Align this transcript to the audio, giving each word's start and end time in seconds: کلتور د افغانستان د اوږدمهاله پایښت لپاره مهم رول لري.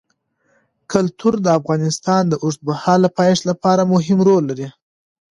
کلتور 0.91 1.33
د 1.41 1.47
افغانستان 1.59 2.23
د 2.27 2.33
اوږدمهاله 2.43 3.07
پایښت 3.17 3.43
لپاره 3.51 3.81
مهم 3.93 4.19
رول 4.27 4.43
لري. 4.49 4.67